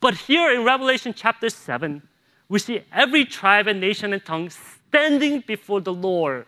[0.00, 2.02] But here in Revelation chapter 7,
[2.48, 6.46] we see every tribe and nation and tongue standing before the Lord.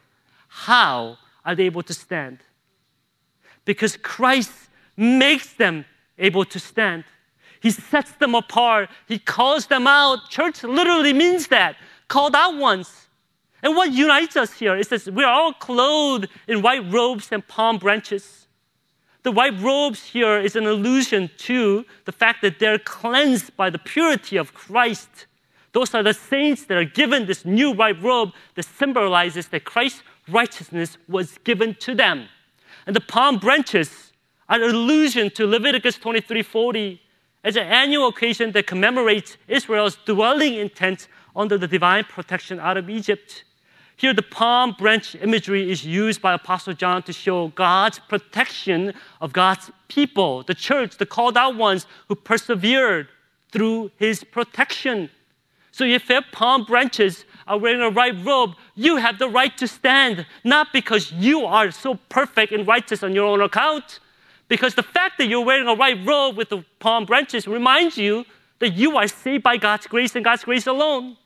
[0.48, 2.38] How are they able to stand?
[3.64, 4.50] Because Christ
[4.96, 5.84] makes them
[6.22, 7.04] able to stand.
[7.60, 8.88] He sets them apart.
[9.06, 10.30] He calls them out.
[10.30, 11.76] Church literally means that
[12.08, 13.08] called out ones.
[13.62, 17.78] And what unites us here is that we're all clothed in white robes and palm
[17.78, 18.46] branches.
[19.22, 23.78] The white robes here is an allusion to the fact that they're cleansed by the
[23.78, 25.26] purity of Christ.
[25.72, 30.02] Those are the saints that are given this new white robe that symbolizes that Christ's
[30.28, 32.28] righteousness was given to them.
[32.86, 34.11] And the palm branches are
[34.48, 37.00] an allusion to Leviticus 23:40
[37.44, 42.76] as an annual occasion that commemorates Israel's dwelling in tents under the divine protection out
[42.76, 43.44] of Egypt.
[43.96, 49.32] Here, the palm branch imagery is used by Apostle John to show God's protection of
[49.32, 53.08] God's people, the church, the called out ones who persevered
[53.52, 55.10] through his protection.
[55.70, 59.66] So if your palm branches are wearing a white robe, you have the right to
[59.66, 64.00] stand, not because you are so perfect and righteous on your own account,
[64.52, 68.26] because the fact that you're wearing a white robe with the palm branches reminds you
[68.58, 71.16] that you are saved by God's grace and God's grace alone.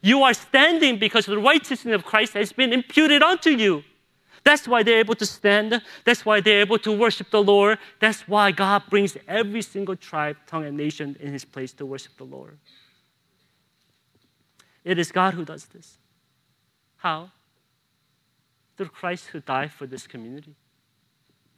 [0.00, 3.84] You are standing because the righteousness of Christ has been imputed unto you.
[4.44, 5.82] That's why they're able to stand.
[6.06, 7.76] That's why they're able to worship the Lord.
[7.98, 12.16] That's why God brings every single tribe, tongue, and nation in his place to worship
[12.16, 12.56] the Lord.
[14.84, 15.98] It is God who does this.
[16.96, 17.30] How?
[18.78, 20.56] Through Christ who died for this community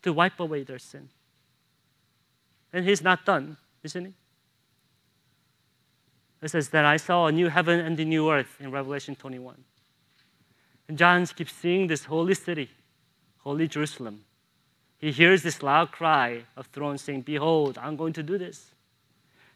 [0.03, 1.09] to wipe away their sin.
[2.73, 4.12] And he's not done, isn't he?
[6.43, 9.62] It says that I saw a new heaven and a new earth in Revelation 21.
[10.88, 12.69] And John keeps seeing this holy city,
[13.38, 14.25] holy Jerusalem.
[14.99, 18.73] He hears this loud cry of thrones saying, Behold, I'm going to do this.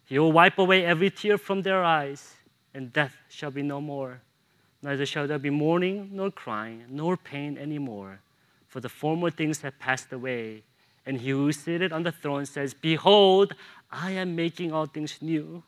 [0.04, 2.34] He will wipe away every tear from their eyes,
[2.72, 4.20] and death shall be no more.
[4.82, 8.20] Neither shall there be mourning, nor crying, nor pain anymore,
[8.76, 10.62] for the former things have passed away.
[11.06, 13.54] And he who is seated on the throne says, Behold,
[13.90, 15.62] I am making all things new.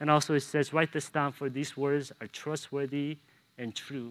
[0.00, 3.18] And also it says, write this down for these words are trustworthy
[3.58, 4.10] and true,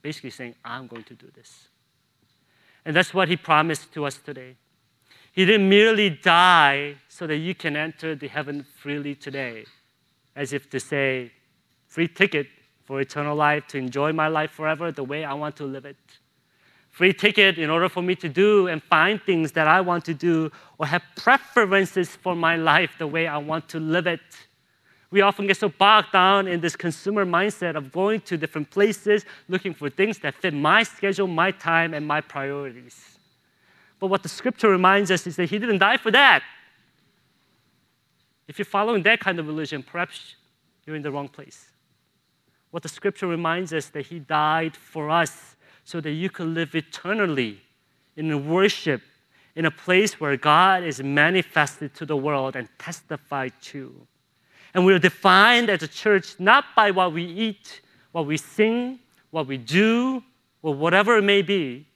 [0.00, 1.68] basically saying, I'm going to do this.
[2.86, 4.56] And that's what he promised to us today.
[5.32, 9.66] He didn't merely die so that you can enter the heaven freely today,
[10.34, 11.32] as if to say,
[11.86, 12.46] free ticket
[12.84, 15.98] for eternal life, to enjoy my life forever the way I want to live it.
[16.98, 20.14] Free ticket in order for me to do and find things that I want to
[20.14, 24.20] do or have preferences for my life the way I want to live it
[25.14, 29.24] we often get so bogged down in this consumer mindset of going to different places,
[29.46, 33.16] looking for things that fit my schedule, my time, and my priorities.
[34.00, 36.42] But what the scripture reminds us is that He didn't die for that.
[38.48, 40.34] If you're following that kind of religion, perhaps
[40.84, 41.66] you're in the wrong place.
[42.72, 46.74] What the scripture reminds us that He died for us so that you could live
[46.74, 47.60] eternally
[48.16, 49.02] in worship
[49.56, 53.94] in a place where God is manifested to the world and testified to.
[54.74, 57.80] And we're defined as a church not by what we eat,
[58.12, 58.98] what we sing,
[59.30, 60.22] what we do,
[60.62, 61.86] or whatever it may be,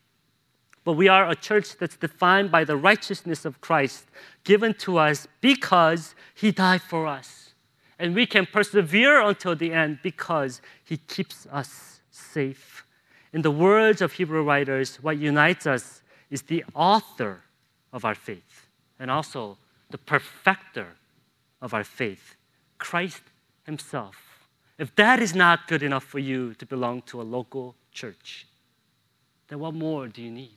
[0.84, 4.06] but we are a church that's defined by the righteousness of Christ
[4.44, 7.54] given to us because He died for us.
[7.98, 12.84] And we can persevere until the end because He keeps us safe.
[13.32, 17.42] In the words of Hebrew writers, what unites us is the author
[17.92, 18.66] of our faith
[18.98, 19.58] and also
[19.90, 20.88] the perfecter
[21.60, 22.36] of our faith,
[22.78, 23.22] Christ
[23.64, 24.16] Himself.
[24.78, 28.46] If that is not good enough for you to belong to a local church,
[29.48, 30.56] then what more do you need?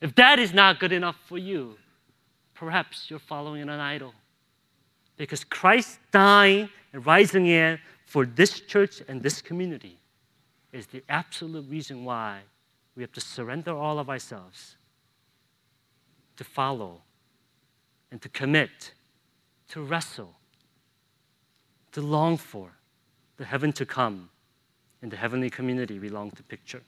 [0.00, 1.76] If that is not good enough for you,
[2.54, 4.14] perhaps you're following an idol.
[5.16, 9.98] Because Christ dying and rising again for this church and this community
[10.72, 12.40] is the absolute reason why
[12.96, 14.76] we have to surrender all of ourselves
[16.36, 17.02] to follow
[18.10, 18.92] and to commit,
[19.68, 20.34] to wrestle,
[21.92, 22.70] to long for
[23.36, 24.30] the heaven to come
[25.02, 26.82] and the heavenly community we long to picture.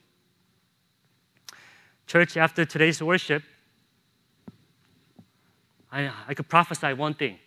[2.07, 3.43] Church, after today's worship,
[5.91, 7.39] I, I could prophesy one thing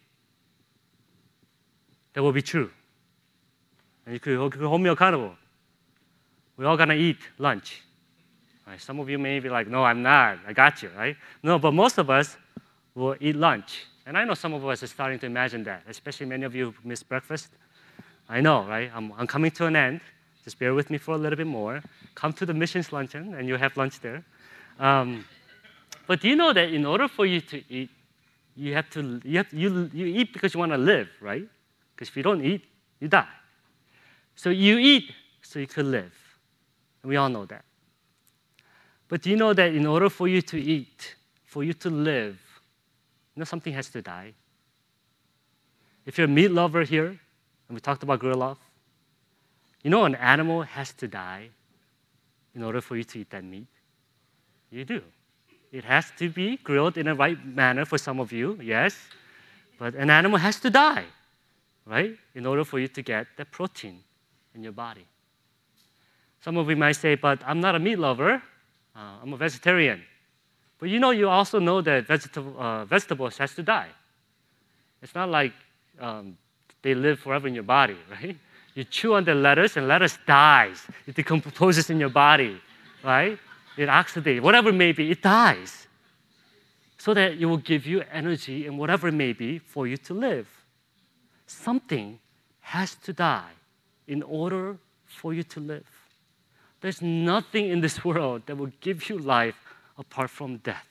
[2.13, 2.71] that will be true.
[4.05, 5.35] And you could hold me accountable.
[6.58, 7.84] We're all gonna eat lunch.
[8.66, 8.82] Right?
[8.82, 10.39] Some of you may be like, no, I'm not.
[10.45, 11.16] I got you, right?
[11.41, 12.36] No, but most of us
[12.95, 13.86] will eat lunch.
[14.05, 16.72] And I know some of us are starting to imagine that, especially many of you
[16.72, 17.49] who miss breakfast.
[18.28, 18.91] I know, right?
[18.93, 20.01] I'm, I'm coming to an end.
[20.43, 21.82] Just bear with me for a little bit more.
[22.16, 24.24] Come to the missions luncheon, and you'll have lunch there.
[24.80, 25.26] Um,
[26.08, 27.89] but do you know that in order for you to eat,
[28.55, 31.47] you have to you, have, you, you eat because you want to live, right?
[31.95, 32.64] Because if you don't eat,
[32.99, 33.28] you die.
[34.36, 36.14] So you eat so you could live.
[37.08, 37.64] We all know that.
[39.08, 42.38] But do you know that in order for you to eat, for you to live,
[43.34, 44.34] you know something has to die?
[46.05, 48.58] If you're a meat lover here, and we talked about grill off,
[49.84, 51.47] you know an animal has to die
[52.53, 53.68] in order for you to eat that meat?
[54.70, 55.01] You do.
[55.72, 58.97] It has to be grilled in a right manner for some of you, yes.
[59.80, 61.05] But an animal has to die,
[61.86, 62.18] right?
[62.36, 64.03] In order for you to get that protein
[64.53, 65.05] in your body.
[66.48, 68.41] Some of you might say, but I'm not a meat lover,
[68.95, 70.02] uh, I'm a vegetarian.
[70.80, 73.89] But you know, you also know that vegetable, uh, vegetables has to die.
[75.02, 75.52] It's not like
[76.00, 76.38] um,
[76.82, 78.38] they live forever in your body, right?
[78.76, 80.88] You chew on the lettuce and lettuce dies.
[81.06, 82.62] It decomposes in your body,
[83.04, 83.38] right?
[83.76, 85.86] it oxidates, whatever it may be, it dies.
[86.98, 90.14] So that it will give you energy and whatever it may be for you to
[90.14, 90.48] live.
[91.45, 92.20] Something
[92.62, 93.52] has to die
[94.08, 95.97] in order for you to live.
[96.82, 99.55] There's nothing in this world that will give you life
[99.97, 100.88] apart from death.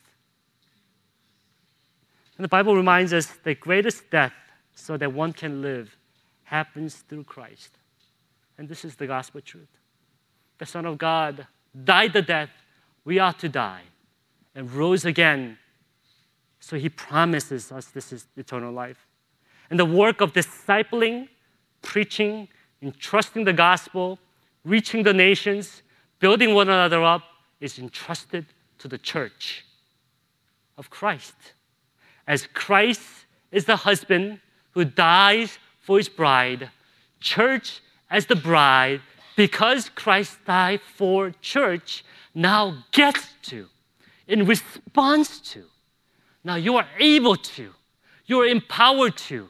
[2.37, 4.35] And the Bible reminds us the greatest death
[4.75, 5.97] so that one can live
[6.45, 7.71] happens through Christ.
[8.59, 9.69] And this is the gospel truth.
[10.59, 11.47] The Son of God
[11.85, 12.51] died the death
[13.05, 13.83] we ought to die
[14.55, 15.59] and rose again.
[16.61, 19.07] So he promises us this is eternal life.
[19.71, 21.29] And the work of discipling,
[21.83, 22.49] preaching,
[22.83, 24.19] entrusting the gospel,
[24.67, 25.83] reaching the nations,
[26.19, 27.23] building one another up
[27.61, 28.45] is entrusted
[28.79, 29.65] to the church
[30.77, 31.37] of Christ.
[32.27, 34.41] As Christ is the husband
[34.73, 36.69] who dies for his bride,
[37.21, 39.01] church as the bride,
[39.37, 42.05] because Christ died for church,
[42.35, 43.69] now gets to,
[44.27, 45.65] in response to.
[46.43, 47.71] Now you are able to,
[48.27, 49.49] you are empowered to,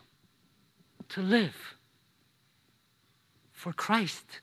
[1.08, 1.56] to live
[3.52, 4.40] for Christ.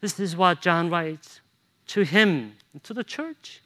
[0.00, 1.40] This is what John writes
[1.88, 3.62] to him to the church.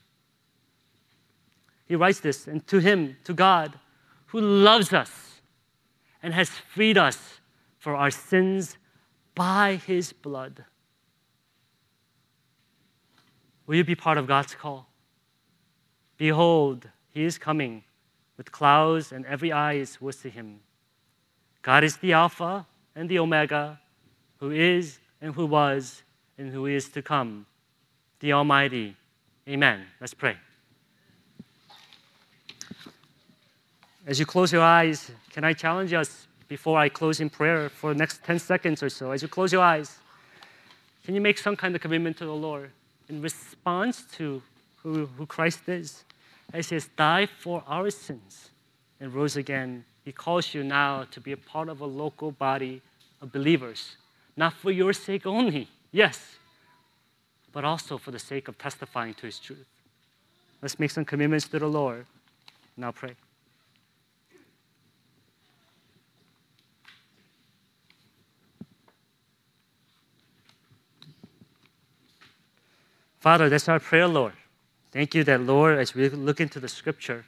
[1.86, 3.78] He writes this, and to him, to God,
[4.26, 5.40] who loves us
[6.22, 7.40] and has freed us
[7.78, 8.76] for our sins
[9.34, 10.64] by his blood.
[13.66, 14.88] Will you be part of God's call?
[16.16, 17.84] Behold, he is coming
[18.36, 20.60] with clouds, and every eye is towards to him.
[21.62, 23.80] God is the Alpha and the Omega,
[24.38, 26.02] who is and who was
[26.40, 27.46] and who is to come,
[28.18, 28.96] the Almighty.
[29.48, 29.86] Amen.
[30.00, 30.36] Let's pray.
[34.06, 37.92] As you close your eyes, can I challenge us before I close in prayer for
[37.92, 39.12] the next 10 seconds or so?
[39.12, 39.98] As you close your eyes,
[41.04, 42.72] can you make some kind of commitment to the Lord?
[43.10, 44.40] in response to
[44.82, 46.04] who, who Christ is.
[46.54, 48.50] As He has died for our sins
[49.00, 52.80] and rose again, He calls you now to be a part of a local body
[53.20, 53.96] of believers,
[54.36, 56.36] not for your sake only, yes,
[57.52, 59.66] but also for the sake of testifying to His truth.
[60.62, 62.06] Let's make some commitments to the Lord.
[62.76, 63.14] Now pray.
[73.20, 74.32] Father, that's our prayer, Lord.
[74.92, 77.24] Thank you that, Lord, as we look into the scripture,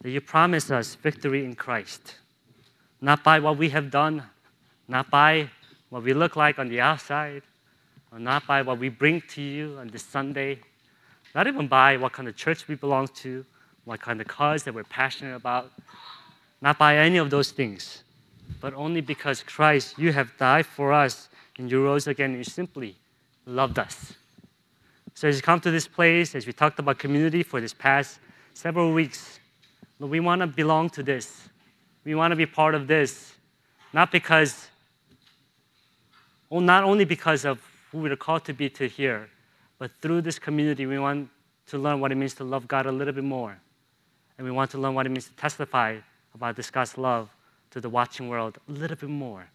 [0.00, 2.16] that you promise us victory in Christ.
[3.00, 4.22] Not by what we have done,
[4.88, 5.50] not by
[5.90, 7.42] what we look like on the outside,
[8.18, 10.58] not by what we bring to you on this Sunday,
[11.34, 13.44] not even by what kind of church we belong to,
[13.84, 15.72] what kind of cause that we're passionate about,
[16.60, 18.04] not by any of those things,
[18.60, 22.44] but only because Christ, you have died for us and you rose again and you
[22.44, 22.96] simply
[23.46, 24.12] loved us.
[25.14, 28.18] So as you come to this place, as we talked about community for this past
[28.54, 29.40] several weeks,
[29.98, 31.48] we want to belong to this.
[32.04, 33.34] We want to be part of this,
[33.92, 34.68] not because,
[36.50, 37.60] well, not only because of
[37.92, 39.28] who we're called to be to here,
[39.78, 41.28] but through this community, we want
[41.66, 43.56] to learn what it means to love God a little bit more.
[44.38, 45.98] And we want to learn what it means to testify
[46.34, 47.28] about this God's love
[47.70, 49.46] to the watching world a little bit more.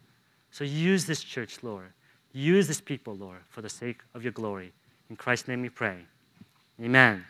[0.52, 1.92] So use this church, Lord.
[2.32, 4.72] Use this people, Lord, for the sake of your glory.
[5.10, 5.98] In Christ's name we pray.
[6.80, 7.26] Amen.